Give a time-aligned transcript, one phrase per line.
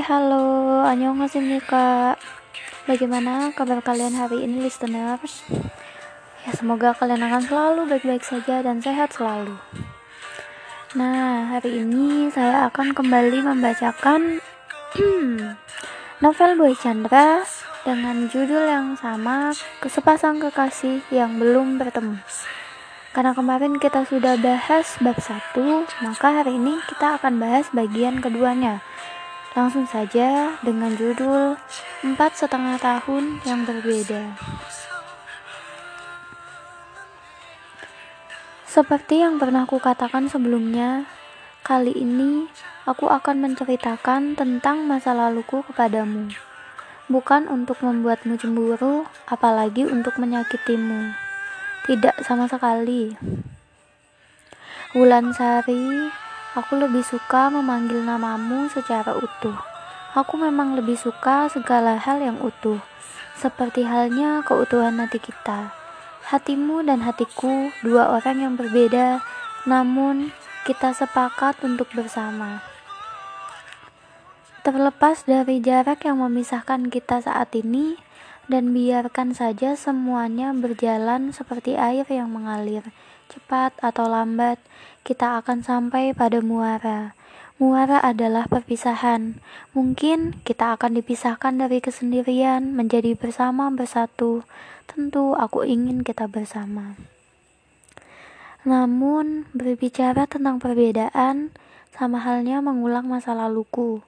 [0.00, 1.60] Hai, halo, annyeonghaseyo
[2.88, 5.44] Bagaimana kabar kalian hari ini listeners?
[6.40, 9.60] Ya semoga kalian akan selalu baik-baik saja dan sehat selalu
[10.96, 14.40] Nah, hari ini saya akan kembali membacakan
[16.24, 17.44] novel Boy Chandra
[17.84, 19.52] dengan judul yang sama
[19.84, 22.16] Kesepasang Kekasih yang Belum Bertemu
[23.10, 25.58] karena kemarin kita sudah bahas bab 1,
[26.06, 28.86] maka hari ini kita akan bahas bagian keduanya.
[29.50, 31.58] Langsung saja dengan judul
[32.06, 34.22] Empat Setengah Tahun Yang Berbeda.
[38.70, 41.02] Seperti yang pernah aku katakan sebelumnya,
[41.66, 42.46] kali ini
[42.86, 46.30] aku akan menceritakan tentang masa laluku kepadamu.
[47.10, 51.10] Bukan untuk membuatmu cemburu, apalagi untuk menyakitimu.
[51.90, 53.18] Tidak sama sekali.
[54.94, 56.06] Wulan Sari,
[56.58, 59.54] aku lebih suka memanggil namamu secara utuh.
[60.10, 62.82] Aku memang lebih suka segala hal yang utuh,
[63.38, 65.70] seperti halnya keutuhan hati kita.
[66.26, 69.22] Hatimu dan hatiku, dua orang yang berbeda,
[69.66, 70.34] namun
[70.66, 72.62] kita sepakat untuk bersama.
[74.60, 77.96] Terlepas dari jarak yang memisahkan kita saat ini,
[78.50, 82.82] dan biarkan saja semuanya berjalan seperti air yang mengalir.
[83.30, 84.58] Cepat atau lambat,
[85.02, 87.18] kita akan sampai pada muara.
[87.60, 89.36] Muara adalah perpisahan.
[89.76, 94.48] Mungkin kita akan dipisahkan dari kesendirian menjadi bersama bersatu.
[94.88, 96.96] Tentu aku ingin kita bersama.
[98.64, 101.52] Namun, berbicara tentang perbedaan
[101.92, 104.00] sama halnya mengulang masa laluku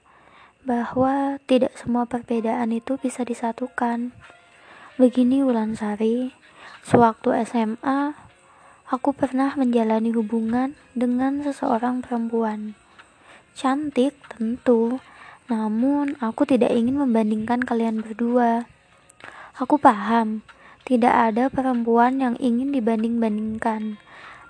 [0.62, 4.14] bahwa tidak semua perbedaan itu bisa disatukan.
[5.00, 5.42] Begini
[5.74, 6.30] Sari,
[6.86, 8.14] sewaktu SMA,
[8.92, 12.76] aku pernah menjalani hubungan dengan seseorang perempuan.
[13.56, 15.00] Cantik tentu,
[15.48, 18.68] namun aku tidak ingin membandingkan kalian berdua.
[19.56, 20.44] Aku paham,
[20.84, 23.96] tidak ada perempuan yang ingin dibanding-bandingkan,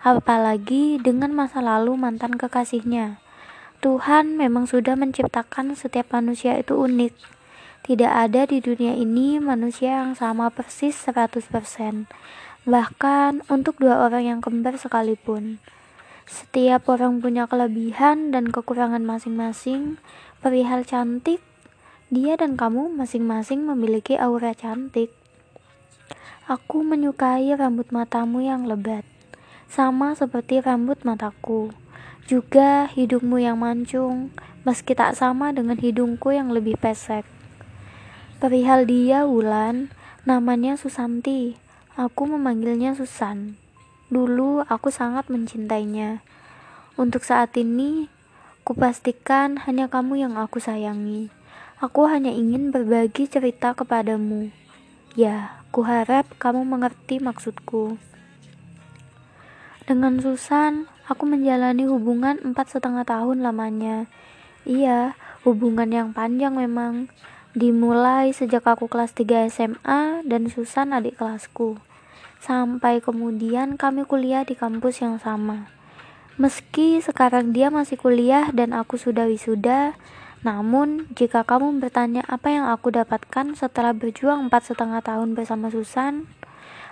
[0.02, 3.22] apalagi dengan masa lalu mantan kekasihnya.
[3.78, 7.14] Tuhan memang sudah menciptakan setiap manusia itu unik.
[7.82, 12.06] Tidak ada di dunia ini manusia yang sama persis 100%.
[12.62, 15.58] Bahkan untuk dua orang yang kembar sekalipun.
[16.30, 19.98] Setiap orang punya kelebihan dan kekurangan masing-masing.
[20.38, 21.42] Perihal cantik,
[22.10, 25.10] dia dan kamu masing-masing memiliki aura cantik.
[26.50, 29.06] Aku menyukai rambut matamu yang lebat,
[29.70, 31.70] sama seperti rambut mataku.
[32.26, 34.34] Juga hidungmu yang mancung,
[34.66, 37.22] meski tak sama dengan hidungku yang lebih pesek.
[38.42, 39.94] Perihal dia, Wulan,
[40.26, 41.61] namanya Susanti.
[41.96, 43.56] Aku memanggilnya Susan.
[44.12, 46.24] Dulu aku sangat mencintainya.
[47.00, 48.08] Untuk saat ini,
[48.66, 51.32] kupastikan hanya kamu yang aku sayangi.
[51.80, 54.52] Aku hanya ingin berbagi cerita kepadamu.
[55.16, 58.00] Ya, kuharap kamu mengerti maksudku.
[59.84, 64.06] Dengan Susan, Aku menjalani hubungan empat setengah tahun lamanya.
[64.62, 67.10] Iya, hubungan yang panjang memang.
[67.52, 71.76] Dimulai sejak aku kelas 3 SMA dan Susan adik kelasku.
[72.40, 75.68] Sampai kemudian kami kuliah di kampus yang sama.
[76.40, 79.92] Meski sekarang dia masih kuliah dan aku sudah wisuda,
[80.40, 86.24] namun jika kamu bertanya apa yang aku dapatkan setelah berjuang empat setengah tahun bersama Susan,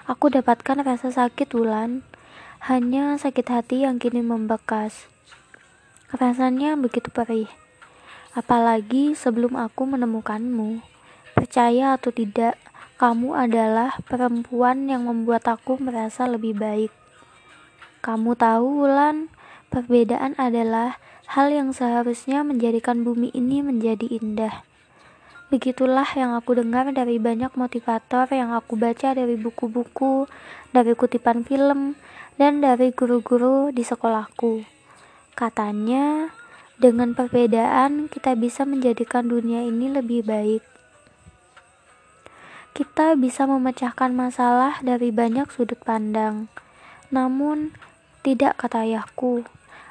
[0.05, 2.05] aku dapatkan rasa sakit bulan
[2.69, 5.09] hanya sakit hati yang kini membekas.
[6.13, 7.60] Rasanya begitu perih.
[8.31, 10.79] Apalagi sebelum aku menemukanmu.
[11.35, 12.55] Percaya atau tidak,
[13.01, 16.93] kamu adalah perempuan yang membuat aku merasa lebih baik.
[18.05, 19.33] Kamu tahu, Wulan,
[19.73, 24.63] perbedaan adalah hal yang seharusnya menjadikan bumi ini menjadi indah.
[25.51, 30.31] Begitulah yang aku dengar dari banyak motivator yang aku baca dari buku-buku,
[30.71, 31.99] dari kutipan film,
[32.39, 34.63] dan dari guru-guru di sekolahku.
[35.35, 36.31] Katanya,
[36.81, 40.65] dengan perbedaan kita bisa menjadikan dunia ini lebih baik.
[42.73, 46.49] Kita bisa memecahkan masalah dari banyak sudut pandang.
[47.13, 47.77] Namun,
[48.25, 49.45] tidak kata ayahku.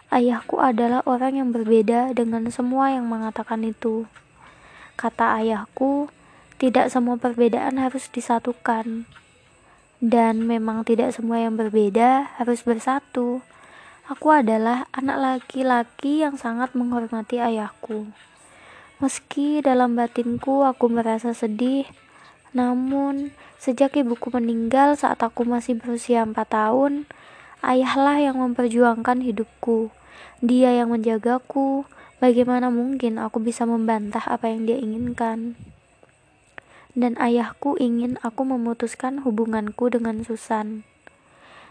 [0.09, 4.09] Ayahku adalah orang yang berbeda dengan semua yang mengatakan itu.
[4.97, 6.09] Kata ayahku,
[6.57, 9.05] tidak semua perbedaan harus disatukan
[9.99, 13.43] dan memang tidak semua yang berbeda harus bersatu.
[14.09, 18.09] Aku adalah anak laki-laki yang sangat menghormati ayahku.
[18.97, 21.85] Meski dalam batinku aku merasa sedih,
[22.49, 23.29] namun
[23.61, 27.05] sejak ibuku meninggal saat aku masih berusia 4 tahun,
[27.61, 29.93] ayahlah yang memperjuangkan hidupku.
[30.41, 31.85] Dia yang menjagaku.
[32.17, 35.53] Bagaimana mungkin aku bisa membantah apa yang dia inginkan?
[36.97, 40.81] Dan ayahku ingin aku memutuskan hubunganku dengan Susan.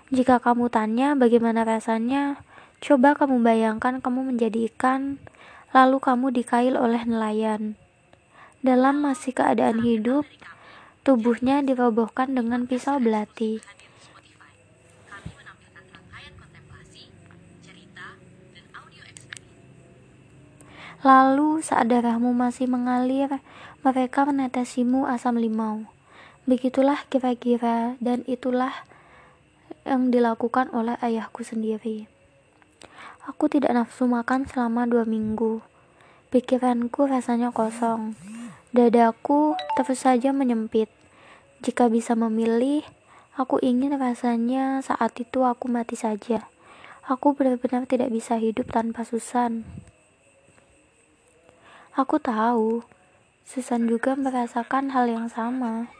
[0.09, 2.41] Jika kamu tanya bagaimana rasanya,
[2.81, 5.21] coba kamu bayangkan kamu menjadi ikan,
[5.77, 7.77] lalu kamu dikail oleh nelayan.
[8.65, 10.25] Dalam masih keadaan hidup,
[11.05, 13.61] tubuhnya dirobohkan dengan pisau belati.
[21.05, 23.45] Lalu saat darahmu masih mengalir,
[23.85, 25.85] mereka menetesimu asam limau.
[26.49, 28.73] Begitulah kira-kira dan itulah
[29.89, 32.05] yang dilakukan oleh ayahku sendiri.
[33.25, 35.65] Aku tidak nafsu makan selama dua minggu.
[36.29, 38.17] Pikiranku rasanya kosong.
[38.73, 40.93] Dadaku terus saja menyempit.
[41.65, 42.85] Jika bisa memilih,
[43.33, 46.49] aku ingin rasanya saat itu aku mati saja.
[47.09, 49.65] Aku benar-benar tidak bisa hidup tanpa Susan.
[51.97, 52.85] Aku tahu,
[53.49, 55.91] Susan juga merasakan hal yang sama.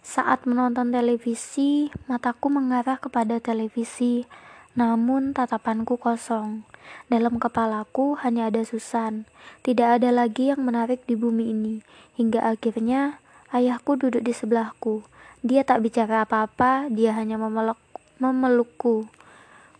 [0.00, 4.24] Saat menonton televisi, mataku mengarah kepada televisi,
[4.72, 6.64] namun tatapanku kosong.
[7.12, 9.28] Dalam kepalaku hanya ada Susan,
[9.60, 11.74] tidak ada lagi yang menarik di bumi ini.
[12.16, 13.20] Hingga akhirnya
[13.52, 15.04] ayahku duduk di sebelahku.
[15.44, 17.78] Dia tak bicara apa-apa, dia hanya memeluk,
[18.16, 19.04] memelukku.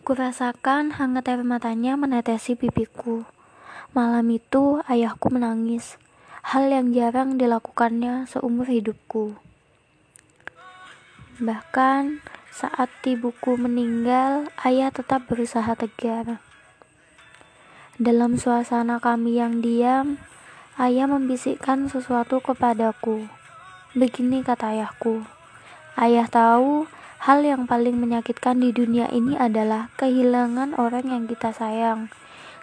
[0.04, 3.24] Kurasakan hangat air matanya menetesi pipiku.
[3.96, 5.96] Malam itu ayahku menangis,
[6.44, 9.49] hal yang jarang dilakukannya seumur hidupku.
[11.40, 12.20] Bahkan
[12.52, 16.36] saat ibuku meninggal, ayah tetap berusaha tegar.
[17.96, 20.20] Dalam suasana kami yang diam,
[20.76, 23.24] ayah membisikkan sesuatu kepadaku.
[23.96, 25.24] Begini kata ayahku,
[25.96, 26.84] ayah tahu
[27.24, 32.12] hal yang paling menyakitkan di dunia ini adalah kehilangan orang yang kita sayang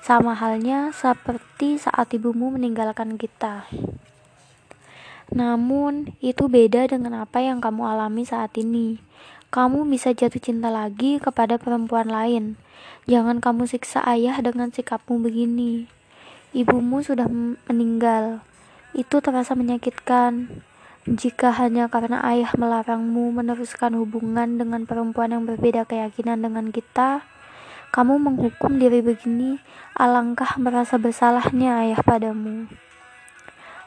[0.05, 3.65] sama halnya seperti saat ibumu meninggalkan kita.
[5.31, 9.03] Namun, itu beda dengan apa yang kamu alami saat ini.
[9.47, 12.59] Kamu bisa jatuh cinta lagi kepada perempuan lain.
[13.07, 15.87] Jangan kamu siksa ayah dengan sikapmu begini.
[16.51, 17.27] Ibumu sudah
[17.67, 18.43] meninggal.
[18.91, 20.63] Itu terasa menyakitkan.
[21.07, 27.23] Jika hanya karena ayah melarangmu meneruskan hubungan dengan perempuan yang berbeda keyakinan dengan kita,
[27.95, 29.63] kamu menghukum diri begini,
[29.95, 32.67] alangkah merasa bersalahnya ayah padamu.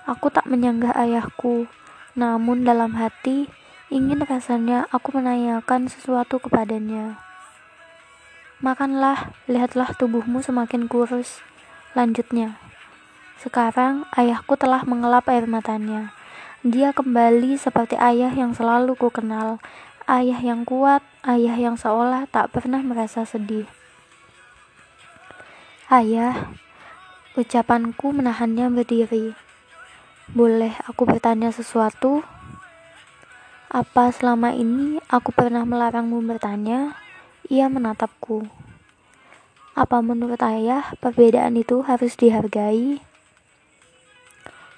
[0.08, 1.68] Aku tak menyanggah ayahku,
[2.16, 3.52] namun dalam hati
[3.90, 7.20] ingin rasanya aku menanyakan sesuatu kepadanya.
[8.60, 11.40] Makanlah, lihatlah tubuhmu semakin kurus.
[11.96, 12.60] Lanjutnya,
[13.40, 16.12] sekarang ayahku telah mengelap air matanya.
[16.60, 19.56] Dia kembali seperti ayah yang selalu ku kenal,
[20.04, 23.64] ayah yang kuat, ayah yang seolah tak pernah merasa sedih.
[25.88, 26.52] Ayah,
[27.32, 29.49] ucapanku menahannya berdiri.
[30.30, 32.22] Boleh aku bertanya sesuatu?
[33.66, 36.94] Apa selama ini aku pernah melarangmu bertanya?
[37.50, 38.46] Ia menatapku.
[39.74, 43.02] Apa menurut ayah perbedaan itu harus dihargai?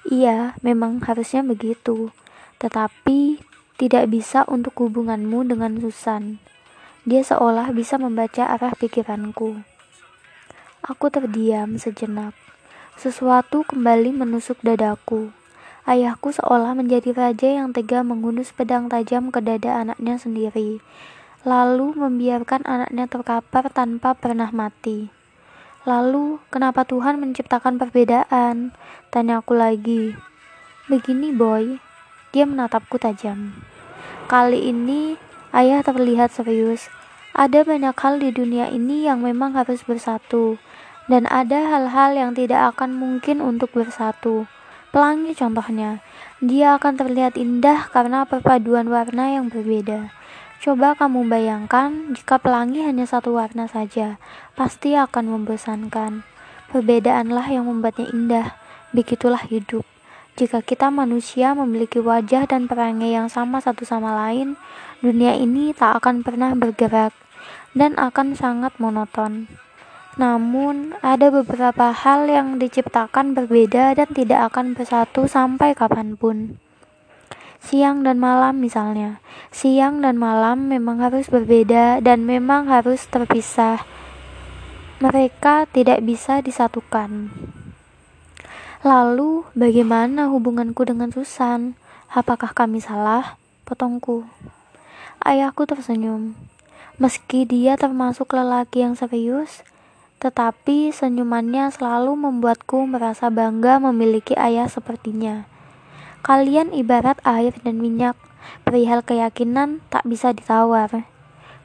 [0.09, 2.09] Iya, memang harusnya begitu.
[2.57, 3.37] Tetapi
[3.77, 6.41] tidak bisa untuk hubunganmu dengan Susan.
[7.05, 9.61] Dia seolah bisa membaca arah pikiranku.
[10.81, 12.33] Aku terdiam sejenak.
[12.97, 15.42] Sesuatu kembali menusuk dadaku.
[15.83, 20.79] Ayahku seolah menjadi raja yang tega menghunus pedang tajam ke dada anaknya sendiri,
[21.43, 25.11] lalu membiarkan anaknya terkapar tanpa pernah mati.
[25.83, 28.71] Lalu, kenapa Tuhan menciptakan perbedaan?
[29.11, 30.15] Tanya aku lagi.
[30.87, 31.83] Begini, boy.
[32.31, 33.51] Dia menatapku tajam.
[34.31, 35.19] Kali ini,
[35.51, 36.87] ayah terlihat serius.
[37.35, 40.55] Ada banyak hal di dunia ini yang memang harus bersatu
[41.11, 44.47] dan ada hal-hal yang tidak akan mungkin untuk bersatu.
[44.93, 46.05] Pelangi contohnya,
[46.37, 50.13] dia akan terlihat indah karena perpaduan warna yang berbeda.
[50.61, 54.21] Coba kamu bayangkan jika pelangi hanya satu warna saja,
[54.53, 56.21] pasti akan membosankan.
[56.69, 58.47] Perbedaanlah yang membuatnya indah,
[58.93, 59.81] begitulah hidup.
[60.37, 64.61] Jika kita manusia memiliki wajah dan perangai yang sama satu sama lain,
[65.01, 67.17] dunia ini tak akan pernah bergerak
[67.73, 69.49] dan akan sangat monoton.
[70.13, 76.61] Namun, ada beberapa hal yang diciptakan berbeda dan tidak akan bersatu sampai kapan pun.
[77.63, 79.23] Siang dan malam misalnya.
[79.49, 83.81] Siang dan malam memang harus berbeda dan memang harus terpisah.
[85.01, 87.33] Mereka tidak bisa disatukan.
[88.83, 91.79] Lalu, bagaimana hubunganku dengan Susan?
[92.11, 93.39] Apakah kami salah?
[93.63, 94.27] Potongku.
[95.23, 96.35] Ayahku tersenyum.
[96.99, 99.63] Meski dia termasuk lelaki yang serius,
[100.23, 105.43] tetapi senyumannya selalu membuatku merasa bangga memiliki ayah sepertinya.
[106.23, 108.15] Kalian ibarat air dan minyak,
[108.63, 111.03] perihal keyakinan tak bisa ditawar.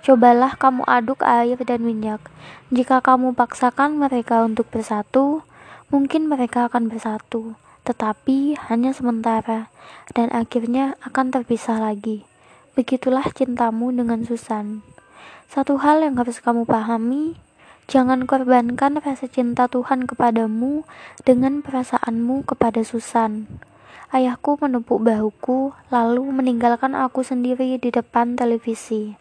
[0.02, 2.18] Cobalah kamu aduk air dan minyak.
[2.74, 5.46] Jika kamu paksakan mereka untuk bersatu,
[5.94, 7.54] mungkin mereka akan bersatu,
[7.86, 9.70] tetapi hanya sementara,
[10.18, 12.26] dan akhirnya akan terpisah lagi.
[12.74, 14.82] Begitulah cintamu dengan Susan.
[15.46, 17.38] Satu hal yang harus kamu pahami,
[17.88, 20.84] jangan korbankan rasa cinta Tuhan kepadamu
[21.24, 23.48] dengan perasaanmu kepada Susan.
[24.12, 29.16] Ayahku menepuk bahuku, lalu meninggalkan aku sendiri di depan televisi.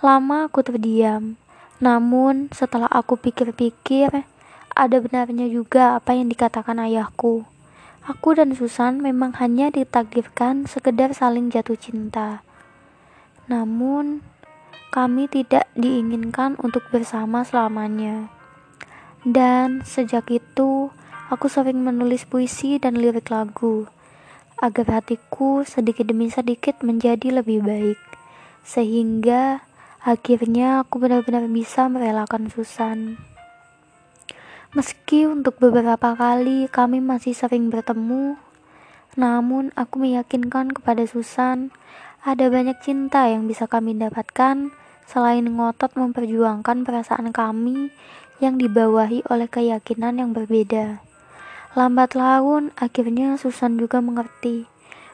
[0.00, 1.36] Lama aku terdiam,
[1.76, 4.24] namun setelah aku pikir-pikir,
[4.72, 7.44] ada benarnya juga apa yang dikatakan ayahku.
[8.02, 12.40] Aku dan Susan memang hanya ditakdirkan sekedar saling jatuh cinta.
[13.46, 14.24] Namun,
[14.92, 18.28] kami tidak diinginkan untuk bersama selamanya.
[19.24, 20.92] Dan sejak itu,
[21.32, 23.88] aku sering menulis puisi dan lirik lagu,
[24.60, 27.96] agar hatiku sedikit demi sedikit menjadi lebih baik.
[28.68, 29.64] Sehingga
[30.04, 33.16] akhirnya aku benar-benar bisa merelakan Susan.
[34.76, 38.36] Meski untuk beberapa kali kami masih sering bertemu,
[39.16, 41.72] namun aku meyakinkan kepada Susan
[42.28, 47.90] ada banyak cinta yang bisa kami dapatkan selain ngotot memperjuangkan perasaan kami
[48.42, 50.98] yang dibawahi oleh keyakinan yang berbeda.
[51.72, 54.68] Lambat laun, akhirnya Susan juga mengerti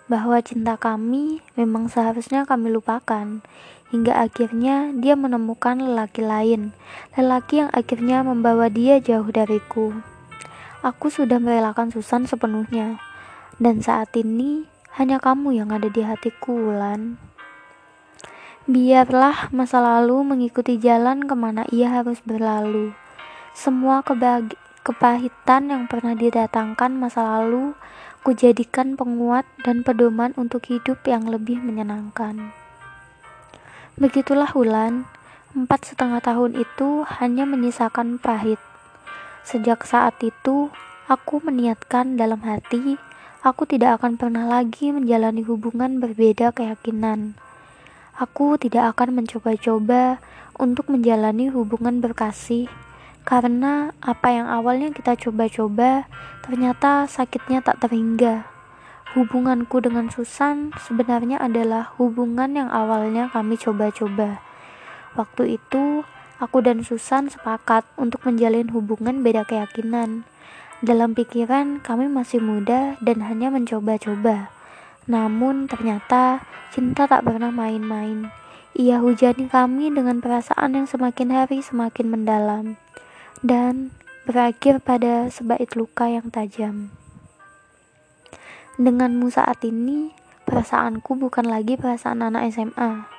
[0.08, 3.44] bahwa cinta kami memang seharusnya kami lupakan,
[3.92, 6.72] hingga akhirnya dia menemukan lelaki lain,
[7.14, 9.92] lelaki yang akhirnya membawa dia jauh dariku.
[10.80, 12.96] Aku sudah merelakan Susan sepenuhnya,
[13.60, 14.64] dan saat ini
[14.96, 17.27] hanya kamu yang ada di hatiku, Wulan.
[18.68, 22.92] Biarlah masa lalu mengikuti jalan ke mana ia harus berlalu.
[23.56, 24.04] Semua
[24.84, 27.72] kepahitan yang pernah didatangkan masa lalu,
[28.20, 32.52] kujadikan penguat dan pedoman untuk hidup yang lebih menyenangkan.
[33.96, 35.08] Begitulah Hulan,
[35.56, 38.60] empat setengah tahun itu hanya menyisakan pahit.
[39.48, 40.68] Sejak saat itu,
[41.08, 43.00] aku meniatkan dalam hati,
[43.40, 47.47] aku tidak akan pernah lagi menjalani hubungan berbeda keyakinan
[48.18, 50.18] Aku tidak akan mencoba-coba
[50.58, 52.66] untuk menjalani hubungan berkasih
[53.22, 56.10] karena apa yang awalnya kita coba-coba
[56.42, 58.42] ternyata sakitnya tak terhingga.
[59.14, 64.42] Hubunganku dengan Susan sebenarnya adalah hubungan yang awalnya kami coba-coba.
[65.14, 66.02] Waktu itu,
[66.42, 70.26] aku dan Susan sepakat untuk menjalin hubungan beda keyakinan.
[70.82, 74.57] Dalam pikiran, kami masih muda dan hanya mencoba-coba.
[75.08, 78.28] Namun ternyata cinta tak pernah main-main.
[78.76, 82.78] Ia hujani kami dengan perasaan yang semakin hari semakin mendalam
[83.42, 83.90] dan
[84.28, 86.92] berakhir pada sebait luka yang tajam.
[88.78, 90.14] Denganmu saat ini,
[90.46, 93.10] perasaanku bukan lagi perasaan anak SMA.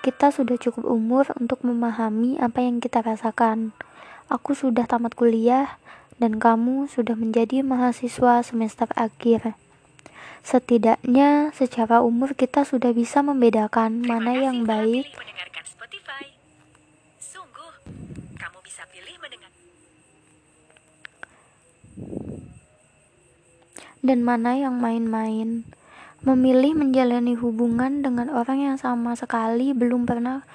[0.00, 3.76] Kita sudah cukup umur untuk memahami apa yang kita rasakan.
[4.32, 5.76] Aku sudah tamat kuliah,
[6.16, 9.58] dan kamu sudah menjadi mahasiswa semester akhir.
[10.42, 15.06] Setidaknya secara umur kita sudah bisa membedakan mana yang baik
[24.02, 25.62] dan mana yang main-main.
[26.22, 30.46] Memilih menjalani hubungan dengan orang yang sama sekali belum pernah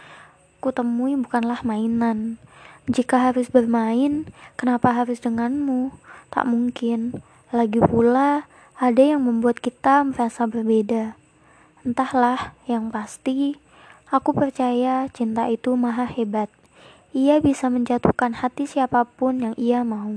[0.63, 2.39] kutemui bukanlah mainan.
[2.87, 5.91] Jika harus bermain, kenapa harus denganmu?
[6.31, 7.19] Tak mungkin.
[7.51, 8.47] Lagi pula,
[8.77, 11.17] ada yang membuat kita merasa berbeda.
[11.81, 13.57] Entahlah, yang pasti,
[14.13, 16.45] aku percaya cinta itu maha hebat.
[17.09, 20.13] Ia bisa menjatuhkan hati siapa pun yang ia mau.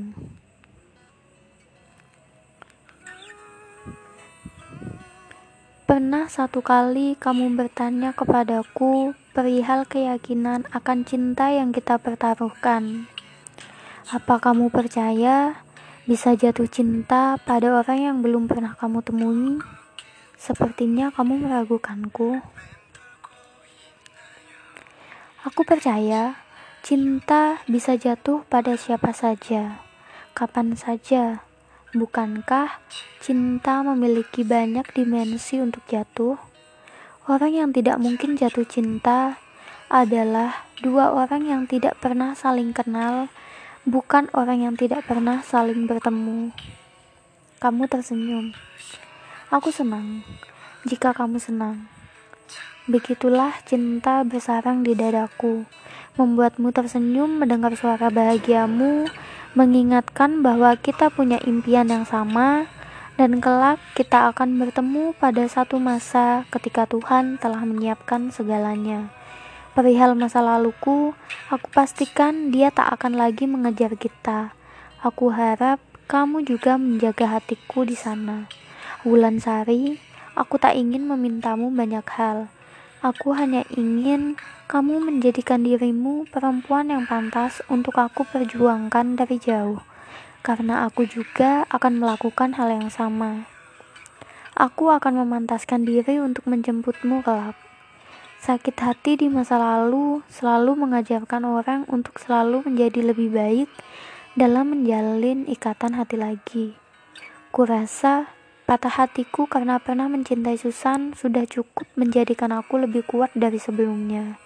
[5.88, 13.09] Pernah satu kali kamu bertanya kepadaku perihal keyakinan akan cinta yang kita pertaruhkan.
[14.12, 15.64] Apa kamu percaya
[16.11, 19.62] bisa jatuh cinta pada orang yang belum pernah kamu temui.
[20.35, 22.43] Sepertinya kamu meragukanku.
[25.47, 26.35] Aku percaya
[26.83, 29.87] cinta bisa jatuh pada siapa saja,
[30.35, 31.47] kapan saja.
[31.95, 32.83] Bukankah
[33.23, 36.35] cinta memiliki banyak dimensi untuk jatuh?
[37.31, 39.38] Orang yang tidak mungkin jatuh cinta
[39.87, 43.31] adalah dua orang yang tidak pernah saling kenal
[43.89, 46.53] bukan orang yang tidak pernah saling bertemu.
[47.61, 48.53] Kamu tersenyum.
[49.49, 50.25] Aku senang
[50.89, 51.89] jika kamu senang.
[52.89, 55.69] Begitulah cinta bersarang di dadaku,
[56.17, 59.07] membuatmu tersenyum mendengar suara bahagiamu,
[59.53, 62.67] mengingatkan bahwa kita punya impian yang sama,
[63.21, 69.13] dan kelak kita akan bertemu pada satu masa ketika Tuhan telah menyiapkan segalanya.
[69.71, 71.15] Perihal masa laluku,
[71.47, 74.50] aku pastikan dia tak akan lagi mengejar kita.
[74.99, 75.79] Aku harap
[76.11, 78.50] kamu juga menjaga hatiku di sana.
[79.07, 79.95] Wulan Sari,
[80.35, 82.50] aku tak ingin memintamu banyak hal.
[82.99, 84.35] Aku hanya ingin
[84.67, 89.87] kamu menjadikan dirimu perempuan yang pantas untuk aku perjuangkan dari jauh.
[90.43, 93.47] Karena aku juga akan melakukan hal yang sama.
[94.59, 97.60] Aku akan memantaskan diri untuk menjemputmu kelak.
[98.40, 103.68] Sakit hati di masa lalu selalu mengajarkan orang untuk selalu menjadi lebih baik
[104.32, 106.73] dalam menjalin ikatan hati lagi.
[107.52, 108.32] Kurasa
[108.64, 114.40] patah hatiku karena pernah mencintai Susan sudah cukup menjadikan aku lebih kuat dari sebelumnya.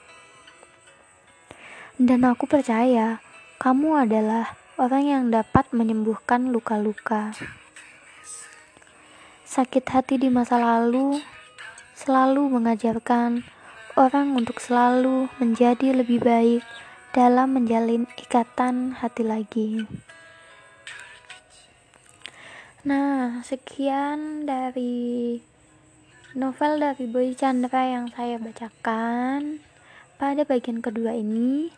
[1.94, 3.22] Dan aku percaya
[3.62, 7.30] kamu adalah orang yang dapat menyembuhkan luka-luka.
[9.46, 11.22] Sakit hati di masa lalu
[11.94, 13.46] selalu mengajarkan
[13.94, 16.66] orang untuk selalu menjadi lebih baik
[17.14, 19.86] dalam menjalin ikatan hati lagi.
[22.82, 25.38] Nah, sekian dari
[26.34, 29.62] novel dari Boy Chandra yang saya bacakan
[30.18, 31.70] pada bagian kedua ini.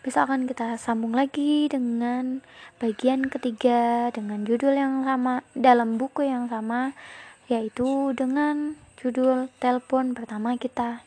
[0.00, 2.40] Besok akan kita sambung lagi dengan
[2.80, 6.96] bagian ketiga dengan judul yang sama dalam buku yang sama
[7.48, 11.02] yaitu dengan judul telepon pertama kita.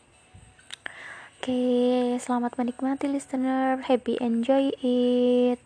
[1.38, 3.80] Oke, selamat menikmati listener.
[3.80, 5.62] Happy enjoy it.